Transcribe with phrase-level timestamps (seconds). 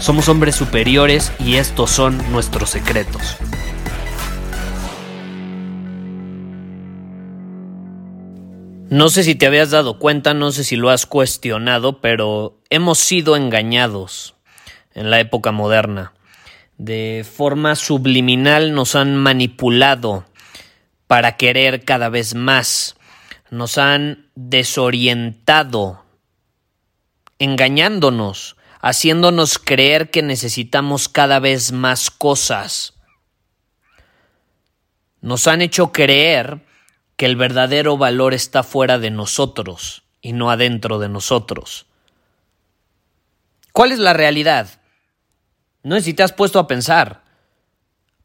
[0.00, 3.36] Somos hombres superiores y estos son nuestros secretos.
[8.90, 12.98] No sé si te habías dado cuenta, no sé si lo has cuestionado, pero hemos
[12.98, 14.36] sido engañados
[14.94, 16.14] en la época moderna.
[16.78, 20.24] De forma subliminal nos han manipulado
[21.08, 22.96] para querer cada vez más.
[23.50, 26.04] Nos han desorientado,
[27.40, 32.94] engañándonos, haciéndonos creer que necesitamos cada vez más cosas.
[35.20, 36.64] Nos han hecho creer
[37.16, 41.86] que el verdadero valor está fuera de nosotros y no adentro de nosotros.
[43.72, 44.80] ¿Cuál es la realidad?
[45.82, 47.22] No sé si te has puesto a pensar,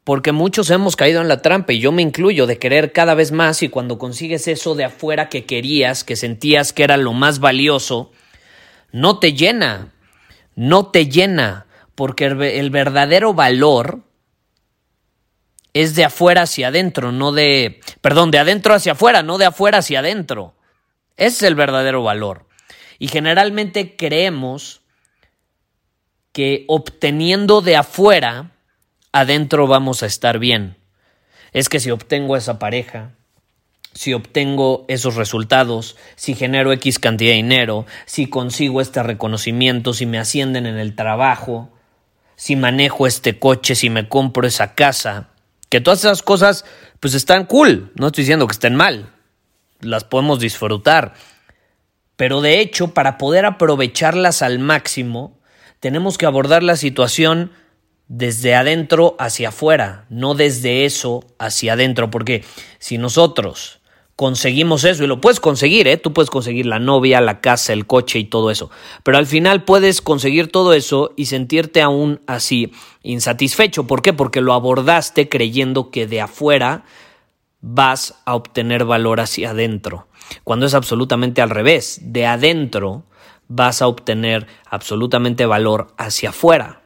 [0.04, 3.32] porque muchos hemos caído en la trampa y yo me incluyo de querer cada vez
[3.32, 7.38] más y cuando consigues eso de afuera que querías, que sentías que era lo más
[7.38, 8.12] valioso,
[8.92, 9.93] no te llena,
[10.54, 14.00] no te llena, porque el, verdadero valor
[15.72, 19.78] es de afuera hacia adentro, no de, perdón, de adentro hacia afuera, no de afuera
[19.78, 20.54] hacia adentro.
[21.16, 22.46] Ese es el verdadero valor.
[22.98, 24.82] Y generalmente creemos
[26.32, 28.50] que obteniendo de afuera,
[29.12, 30.76] adentro vamos a estar bien.
[31.52, 33.12] Es que si obtengo esa pareja,
[33.94, 40.04] si obtengo esos resultados, si genero X cantidad de dinero, si consigo este reconocimiento, si
[40.04, 41.70] me ascienden en el trabajo,
[42.36, 45.30] si manejo este coche, si me compro esa casa,
[45.68, 46.64] que todas esas cosas
[46.98, 49.12] pues están cool, no estoy diciendo que estén mal,
[49.80, 51.14] las podemos disfrutar.
[52.16, 55.38] Pero de hecho, para poder aprovecharlas al máximo,
[55.80, 57.52] tenemos que abordar la situación
[58.08, 62.44] desde adentro hacia afuera, no desde eso hacia adentro, porque
[62.78, 63.80] si nosotros
[64.16, 65.96] conseguimos eso, y lo puedes conseguir, ¿eh?
[65.96, 68.70] tú puedes conseguir la novia, la casa, el coche y todo eso,
[69.02, 73.86] pero al final puedes conseguir todo eso y sentirte aún así insatisfecho.
[73.86, 74.12] ¿Por qué?
[74.12, 76.84] Porque lo abordaste creyendo que de afuera
[77.60, 80.06] vas a obtener valor hacia adentro,
[80.44, 83.04] cuando es absolutamente al revés, de adentro
[83.48, 86.82] vas a obtener absolutamente valor hacia afuera.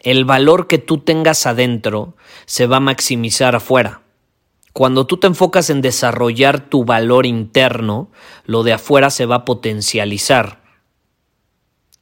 [0.00, 2.14] El valor que tú tengas adentro
[2.46, 4.02] se va a maximizar afuera.
[4.72, 8.10] Cuando tú te enfocas en desarrollar tu valor interno,
[8.44, 10.62] lo de afuera se va a potencializar.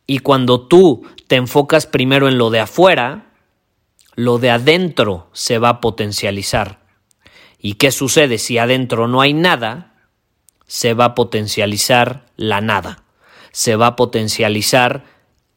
[0.06, 3.33] Y cuando tú te enfocas primero en lo de afuera,
[4.15, 6.81] lo de adentro se va a potencializar.
[7.59, 9.95] ¿Y qué sucede si adentro no hay nada?
[10.67, 13.03] Se va a potencializar la nada.
[13.53, 15.05] Se va a potencializar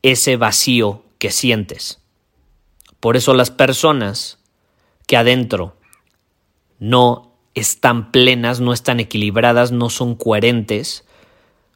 [0.02, 2.00] ese vacío que sientes.
[3.00, 4.40] Por eso las personas
[5.08, 5.76] que adentro
[6.82, 11.06] no están plenas, no están equilibradas, no son coherentes.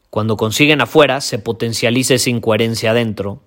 [0.09, 3.43] Cuando consiguen afuera, se potencializa esa incoherencia adentro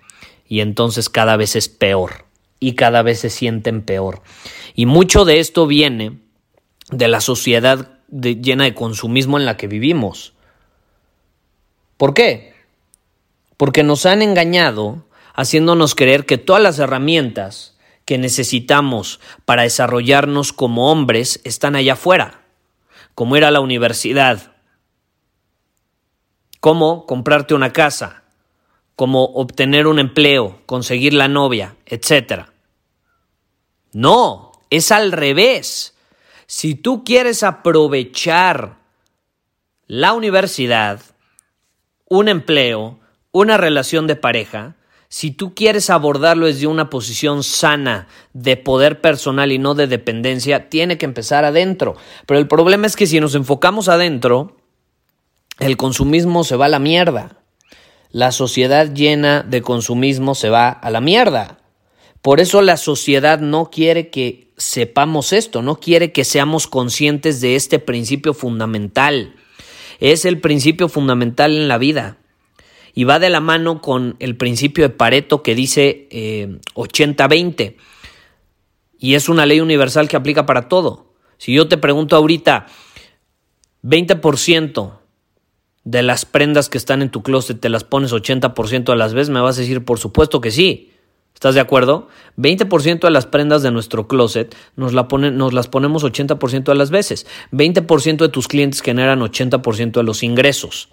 [0.47, 2.27] y entonces cada vez es peor
[2.61, 4.23] y cada vez se sienten peor.
[4.75, 6.21] Y mucho de esto viene
[6.93, 10.35] de la sociedad llena de consumismo en la que vivimos.
[11.97, 12.55] ¿Por qué?
[13.57, 15.05] Porque nos han engañado
[15.35, 17.77] haciéndonos creer que todas las herramientas
[18.09, 22.41] que necesitamos para desarrollarnos como hombres están allá afuera,
[23.15, 24.55] como ir a la universidad,
[26.59, 28.23] como comprarte una casa,
[28.97, 32.47] como obtener un empleo, conseguir la novia, etc.
[33.93, 35.95] No, es al revés.
[36.47, 38.79] Si tú quieres aprovechar
[39.87, 41.03] la universidad,
[42.07, 43.01] un empleo,
[43.33, 44.77] una relación de pareja,
[45.09, 50.69] si tú quieres abordarlo desde una posición sana de poder personal y no de dependencia,
[50.69, 51.97] tiene que empezar adentro.
[52.27, 54.59] Pero el problema es que si nos enfocamos adentro,
[55.59, 57.39] el consumismo se va a la mierda.
[58.11, 61.59] La sociedad llena de consumismo se va a la mierda.
[62.21, 67.57] Por eso la sociedad no quiere que sepamos esto, no quiere que seamos conscientes de
[67.57, 69.37] este principio fundamental.
[70.01, 72.19] Es el principio fundamental en la vida.
[72.95, 76.09] Y va de la mano con el principio de Pareto que dice
[76.75, 77.61] 80-20.
[77.61, 77.77] Eh,
[78.99, 81.13] y es una ley universal que aplica para todo.
[81.39, 82.67] Si yo te pregunto ahorita,
[83.85, 84.99] 20%
[85.85, 89.31] de las prendas que están en tu closet te las pones 80% a las veces,
[89.31, 90.93] me vas a decir, por supuesto que sí.
[91.33, 92.09] ¿Estás de acuerdo?
[92.37, 97.29] 20% de las prendas de nuestro closet nos, nos las ponemos 80% de las veces.
[97.53, 100.89] 20% de tus clientes generan 80% de los ingresos.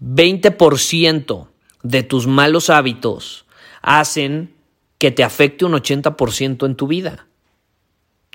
[0.00, 1.48] 20%
[1.82, 3.46] de tus malos hábitos
[3.82, 4.54] hacen
[4.98, 7.26] que te afecte un 80% en tu vida.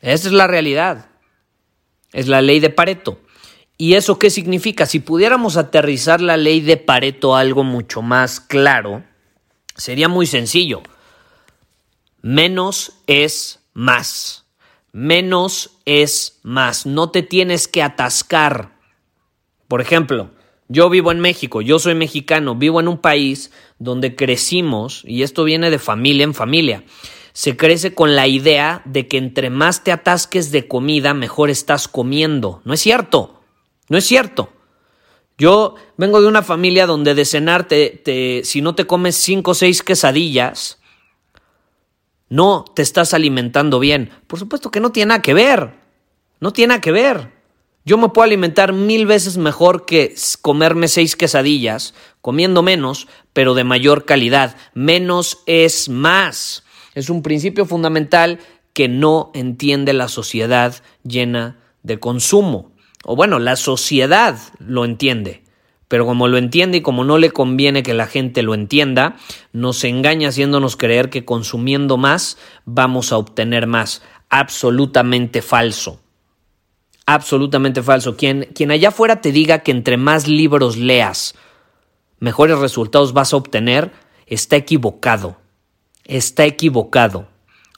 [0.02, 1.10] Esa es la realidad.
[2.12, 3.20] Es la ley de Pareto.
[3.78, 4.86] ¿Y eso qué significa?
[4.86, 9.04] Si pudiéramos aterrizar la ley de Pareto algo mucho más claro,
[9.76, 10.82] sería muy sencillo.
[12.22, 14.46] Menos es más.
[14.92, 16.86] Menos es más.
[16.86, 18.72] No te tienes que atascar.
[19.68, 20.32] Por ejemplo,
[20.68, 25.44] yo vivo en México, yo soy mexicano, vivo en un país donde crecimos, y esto
[25.44, 26.84] viene de familia en familia,
[27.34, 31.90] se crece con la idea de que entre más te atasques de comida, mejor estás
[31.90, 32.62] comiendo.
[32.64, 33.42] No es cierto,
[33.90, 34.54] no es cierto.
[35.38, 39.54] Yo vengo de una familia donde de cenar, te, si no te comes cinco o
[39.54, 40.80] seis quesadillas,
[42.30, 44.12] no te estás alimentando bien.
[44.28, 45.76] Por supuesto que no tiene nada que ver.
[46.40, 47.35] No tiene nada que ver.
[47.86, 53.64] Yo me puedo alimentar mil veces mejor que comerme seis quesadillas, comiendo menos, pero de
[53.64, 54.58] mayor calidad.
[54.74, 56.64] Menos es más.
[56.96, 58.40] Es un principio fundamental
[58.74, 65.44] que no entiende la sociedad llena de consumo o bueno, la sociedad lo entiende,
[65.88, 69.18] pero como lo entiende y como no le conviene que la gente lo entienda,
[69.54, 74.02] nos engaña haciéndonos creer que consumiendo más vamos a obtener más.
[74.30, 76.02] Absolutamente falso.
[77.06, 78.18] Absolutamente falso.
[78.18, 81.36] Quien, quien allá afuera te diga que entre más libros leas,
[82.20, 83.92] mejores resultados vas a obtener,
[84.26, 85.38] está equivocado.
[86.06, 87.28] Está equivocado.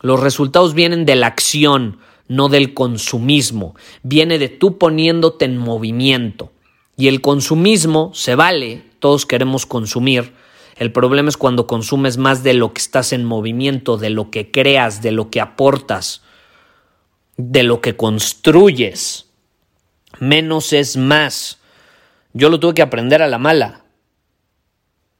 [0.01, 3.75] Los resultados vienen de la acción, no del consumismo.
[4.03, 6.51] Viene de tú poniéndote en movimiento.
[6.95, 10.33] Y el consumismo se vale, todos queremos consumir.
[10.77, 14.51] El problema es cuando consumes más de lo que estás en movimiento, de lo que
[14.51, 16.23] creas, de lo que aportas,
[17.37, 19.27] de lo que construyes.
[20.19, 21.59] Menos es más.
[22.33, 23.83] Yo lo tuve que aprender a la mala.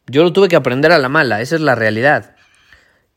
[0.07, 2.37] Yo lo tuve que aprender a la mala, esa es la realidad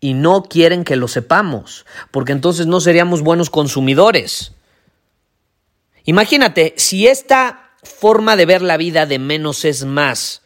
[0.00, 4.52] y no quieren que lo sepamos, porque entonces no seríamos buenos consumidores.
[6.04, 10.42] Imagínate, si esta forma de ver la vida de menos es más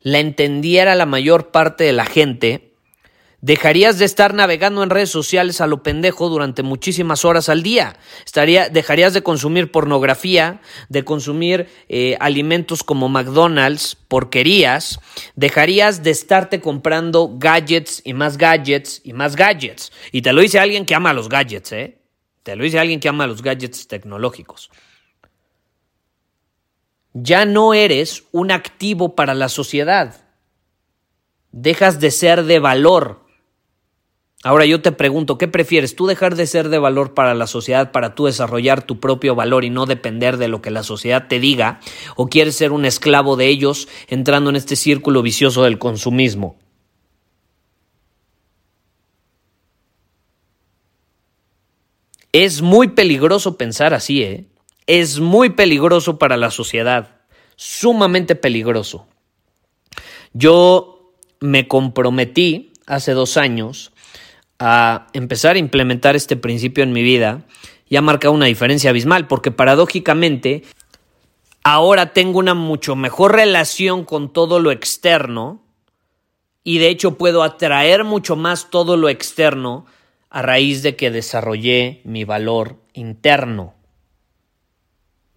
[0.00, 2.67] la entendiera la mayor parte de la gente,
[3.40, 7.96] Dejarías de estar navegando en redes sociales a lo pendejo durante muchísimas horas al día.
[8.26, 14.98] Estaría, dejarías de consumir pornografía, de consumir eh, alimentos como McDonald's, porquerías.
[15.36, 19.92] Dejarías de estarte comprando gadgets y más gadgets y más gadgets.
[20.10, 21.98] Y te lo dice alguien que ama los gadgets, ¿eh?
[22.42, 24.68] Te lo dice alguien que ama los gadgets tecnológicos.
[27.12, 30.24] Ya no eres un activo para la sociedad.
[31.52, 33.27] Dejas de ser de valor
[34.44, 35.96] Ahora yo te pregunto, ¿qué prefieres?
[35.96, 39.64] ¿Tú dejar de ser de valor para la sociedad para tú desarrollar tu propio valor
[39.64, 41.80] y no depender de lo que la sociedad te diga?
[42.14, 46.56] ¿O quieres ser un esclavo de ellos entrando en este círculo vicioso del consumismo?
[52.30, 54.46] Es muy peligroso pensar así, ¿eh?
[54.86, 57.16] Es muy peligroso para la sociedad,
[57.56, 59.08] sumamente peligroso.
[60.32, 63.92] Yo me comprometí hace dos años
[64.58, 67.44] a empezar a implementar este principio en mi vida
[67.88, 70.64] y ha marcado una diferencia abismal, porque paradójicamente
[71.62, 75.62] ahora tengo una mucho mejor relación con todo lo externo
[76.64, 79.86] y de hecho puedo atraer mucho más todo lo externo
[80.28, 83.74] a raíz de que desarrollé mi valor interno.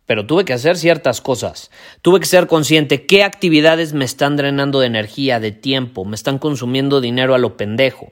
[0.05, 1.71] Pero tuve que hacer ciertas cosas.
[2.01, 6.37] Tuve que ser consciente qué actividades me están drenando de energía, de tiempo, me están
[6.37, 8.11] consumiendo dinero a lo pendejo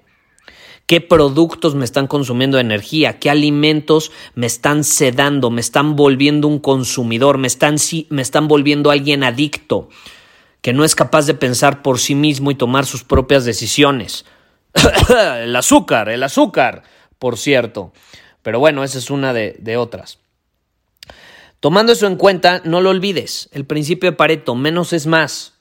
[0.90, 6.58] qué productos me están consumiendo energía, qué alimentos me están sedando, me están volviendo un
[6.58, 7.76] consumidor, me están,
[8.10, 9.90] me están volviendo alguien adicto,
[10.62, 14.26] que no es capaz de pensar por sí mismo y tomar sus propias decisiones.
[15.44, 16.82] el azúcar, el azúcar,
[17.20, 17.94] por cierto.
[18.42, 20.18] Pero bueno, esa es una de, de otras.
[21.60, 25.59] Tomando eso en cuenta, no lo olvides, el principio de Pareto, menos es más.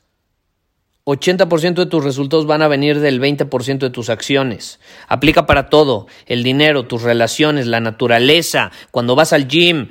[1.08, 4.78] 80% de tus resultados van a venir del 20% de tus acciones.
[5.08, 9.88] Aplica para todo, el dinero, tus relaciones, la naturaleza, cuando vas al gym,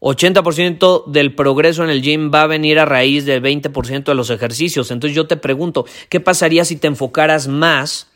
[0.00, 4.28] 80% del progreso en el gym va a venir a raíz del 20% de los
[4.28, 4.90] ejercicios.
[4.90, 8.11] Entonces yo te pregunto, ¿qué pasaría si te enfocaras más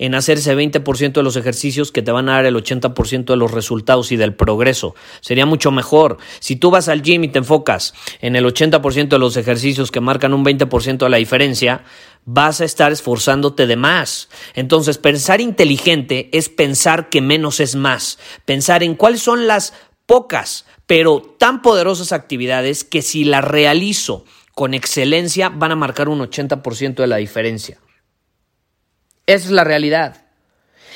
[0.00, 3.36] en hacer ese 20% de los ejercicios que te van a dar el 80% de
[3.36, 4.96] los resultados y del progreso?
[5.20, 6.16] Sería mucho mejor.
[6.40, 10.00] Si tú vas al gym y te enfocas en el 80% de los ejercicios que
[10.00, 11.84] marcan un 20% de la diferencia,
[12.24, 14.30] vas a estar esforzándote de más.
[14.54, 18.18] Entonces, pensar inteligente es pensar que menos es más.
[18.46, 19.74] Pensar en cuáles son las
[20.06, 24.24] pocas pero tan poderosas actividades que si las realizo
[24.56, 27.78] con excelencia van a marcar un 80% de la diferencia.
[29.30, 30.24] Esa es la realidad.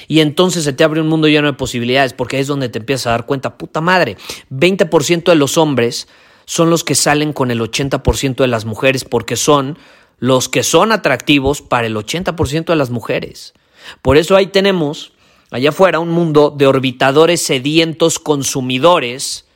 [0.09, 3.07] Y entonces se te abre un mundo lleno de posibilidades porque es donde te empiezas
[3.07, 4.17] a dar cuenta, puta madre,
[4.51, 6.09] 20% de los hombres
[6.47, 9.79] son los que salen con el 80% de las mujeres porque son
[10.19, 13.55] los que son atractivos para el 80% de las mujeres.
[14.03, 15.13] Por eso ahí tenemos
[15.53, 19.47] allá afuera un mundo de orbitadores sedientos consumidores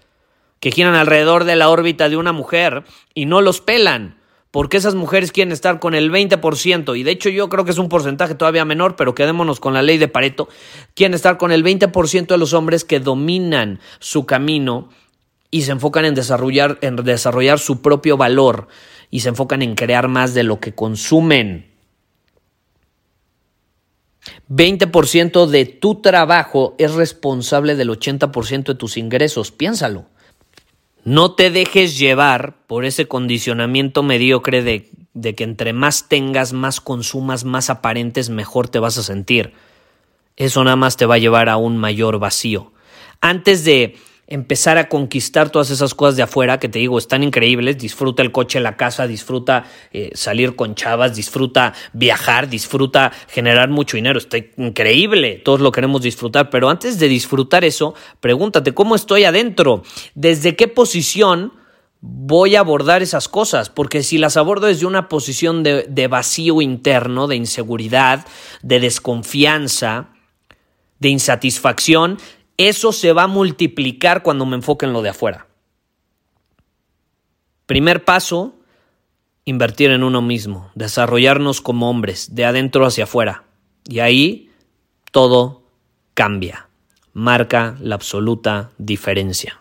[0.61, 4.18] que giran alrededor de la órbita de una mujer y no los pelan,
[4.59, 7.79] porque esas mujeres quieren estar con el 20%, y de hecho yo creo que es
[7.79, 10.49] un porcentaje todavía menor, pero quedémonos con la ley de Pareto,
[10.97, 14.89] quieren estar con el 20% de los hombres que dominan su camino
[15.53, 18.67] y se enfocan en desarrollar, en desarrollar su propio valor
[19.13, 21.71] y se enfocan en crear más de lo que consumen.
[24.51, 30.07] 20% de tu trabajo es responsable del 80% de tus ingresos, piénsalo.
[31.09, 36.83] No te dejes llevar por ese condicionamiento mediocre de, de, que entre más tengas, más
[36.83, 39.55] consumas, más aparentes, mejor te vas a sentir.
[40.37, 42.73] Eso nada más te va a llevar a un mayor vacío.
[43.23, 43.97] Antes de
[44.29, 47.79] empezar a conquistar todas esas cosas de afuera que te digo están increíbles.
[47.79, 53.97] Disfruta el coche, la casa, disfruta eh, salir con chavas, disfruta viajar, disfruta generar mucho
[53.97, 54.19] dinero.
[54.19, 56.51] Está increíble, todos lo queremos disfrutar.
[56.51, 59.83] Pero antes de disfrutar eso, pregúntate cómo estoy adentro,
[60.15, 61.55] desde qué posición
[62.01, 66.61] voy a abordar esas cosas, porque si las abordo desde una posición de, de vacío
[66.61, 68.25] interno, de inseguridad,
[68.63, 70.11] de desconfianza,
[71.01, 72.19] de insatisfacción,
[72.59, 75.47] eso se va a multiplicar cuando me enfoque en lo de afuera.
[77.67, 78.55] Primer paso,
[79.45, 83.45] invertir en uno mismo, desarrollarnos como hombres, de adentro hacia afuera.
[83.89, 84.51] Y ahí
[85.13, 85.63] todo
[86.15, 86.69] cambia,
[87.13, 89.61] marca la absoluta diferencia.